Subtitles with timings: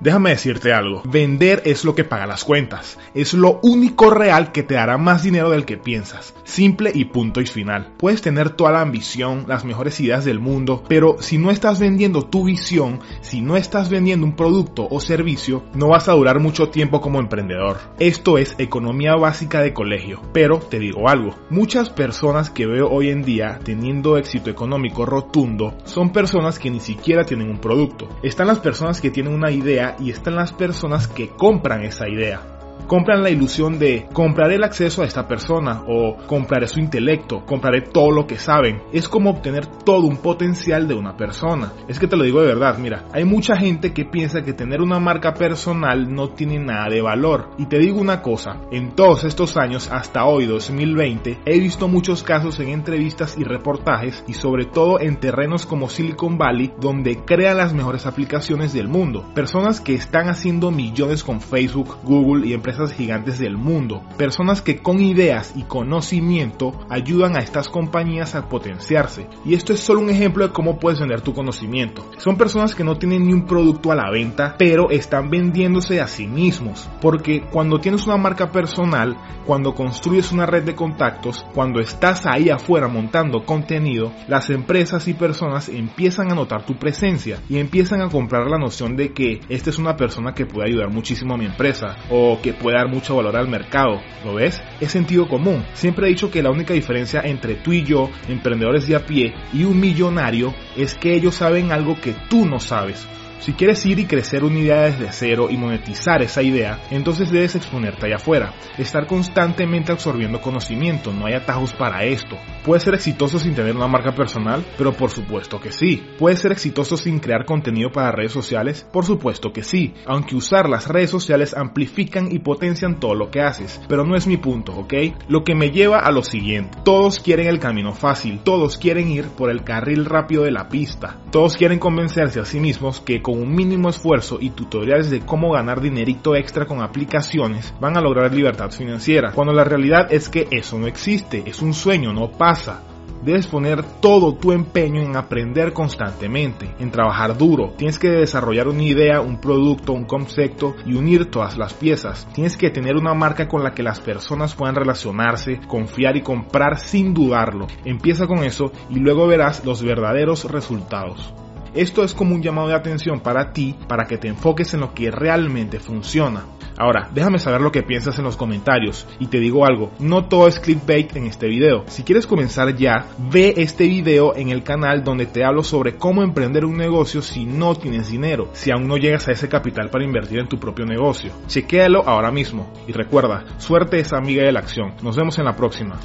[0.00, 4.62] Déjame decirte algo, vender es lo que paga las cuentas, es lo único real que
[4.62, 7.94] te dará más dinero del que piensas, simple y punto y final.
[7.96, 12.26] Puedes tener toda la ambición, las mejores ideas del mundo, pero si no estás vendiendo
[12.26, 16.68] tu visión, si no estás vendiendo un producto o servicio, no vas a durar mucho
[16.68, 17.78] tiempo como emprendedor.
[17.98, 23.08] Esto es economía básica de colegio, pero te digo algo, muchas personas que veo hoy
[23.08, 28.08] en día teniendo éxito económico rotundo son personas que ni siquiera tienen un producto.
[28.22, 32.55] Están las personas que tienen una idea y están las personas que compran esa idea
[32.86, 37.82] compran la ilusión de compraré el acceso a esta persona o compraré su intelecto, compraré
[37.82, 38.82] todo lo que saben.
[38.92, 41.72] Es como obtener todo un potencial de una persona.
[41.88, 44.80] Es que te lo digo de verdad, mira, hay mucha gente que piensa que tener
[44.80, 47.50] una marca personal no tiene nada de valor.
[47.58, 52.22] Y te digo una cosa, en todos estos años, hasta hoy 2020, he visto muchos
[52.22, 57.58] casos en entrevistas y reportajes y sobre todo en terrenos como Silicon Valley donde crean
[57.58, 59.24] las mejores aplicaciones del mundo.
[59.34, 64.78] Personas que están haciendo millones con Facebook, Google y empresas gigantes del mundo, personas que
[64.78, 69.28] con ideas y conocimiento ayudan a estas compañías a potenciarse.
[69.44, 72.04] Y esto es solo un ejemplo de cómo puedes vender tu conocimiento.
[72.18, 76.08] Son personas que no tienen ni un producto a la venta, pero están vendiéndose a
[76.08, 76.90] sí mismos.
[77.00, 82.50] Porque cuando tienes una marca personal, cuando construyes una red de contactos, cuando estás ahí
[82.50, 88.08] afuera montando contenido, las empresas y personas empiezan a notar tu presencia y empiezan a
[88.08, 91.46] comprar la noción de que esta es una persona que puede ayudar muchísimo a mi
[91.46, 94.00] empresa o que puede dar mucho valor al mercado.
[94.24, 94.62] ¿Lo ves?
[94.80, 95.64] Es sentido común.
[95.74, 99.34] Siempre he dicho que la única diferencia entre tú y yo, emprendedores de a pie,
[99.52, 103.06] y un millonario es que ellos saben algo que tú no sabes.
[103.40, 107.54] Si quieres ir y crecer una idea desde cero y monetizar esa idea, entonces debes
[107.54, 112.36] exponerte allá afuera, estar constantemente absorbiendo conocimiento, no hay atajos para esto.
[112.64, 114.64] ¿Puedes ser exitoso sin tener una marca personal?
[114.76, 116.02] Pero por supuesto que sí.
[116.18, 118.86] ¿Puedes ser exitoso sin crear contenido para redes sociales?
[118.92, 123.42] Por supuesto que sí, aunque usar las redes sociales amplifican y potencian todo lo que
[123.42, 124.94] haces, pero no es mi punto, ¿ok?
[125.28, 129.26] Lo que me lleva a lo siguiente, todos quieren el camino fácil, todos quieren ir
[129.26, 133.42] por el carril rápido de la pista, todos quieren convencerse a sí mismos que con
[133.42, 138.32] un mínimo esfuerzo y tutoriales de cómo ganar dinerito extra con aplicaciones van a lograr
[138.32, 142.84] libertad financiera, cuando la realidad es que eso no existe, es un sueño, no pasa.
[143.24, 147.72] Debes poner todo tu empeño en aprender constantemente, en trabajar duro.
[147.76, 152.28] Tienes que desarrollar una idea, un producto, un concepto y unir todas las piezas.
[152.32, 156.78] Tienes que tener una marca con la que las personas puedan relacionarse, confiar y comprar
[156.78, 157.66] sin dudarlo.
[157.84, 161.34] Empieza con eso y luego verás los verdaderos resultados.
[161.76, 164.94] Esto es como un llamado de atención para ti, para que te enfoques en lo
[164.94, 166.44] que realmente funciona.
[166.78, 170.48] Ahora, déjame saber lo que piensas en los comentarios y te digo algo, no todo
[170.48, 171.84] es clickbait en este video.
[171.86, 176.22] Si quieres comenzar ya, ve este video en el canal donde te hablo sobre cómo
[176.22, 180.04] emprender un negocio si no tienes dinero, si aún no llegas a ese capital para
[180.04, 181.30] invertir en tu propio negocio.
[181.46, 184.94] Chequéalo ahora mismo y recuerda, suerte es amiga de la acción.
[185.02, 185.98] Nos vemos en la próxima.